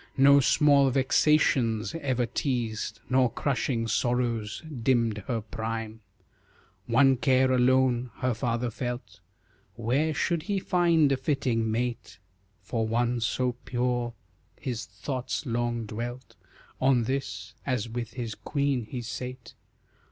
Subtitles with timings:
[0.17, 6.01] No small vexations ever teased, Nor crushing sorrows dimmed her prime.
[6.87, 9.19] One care alone, her father felt
[9.75, 12.17] Where should he find a fitting mate
[12.63, 14.13] For one so pure?
[14.59, 16.35] His thoughts long dwelt
[16.81, 19.53] On this as with his queen he sate.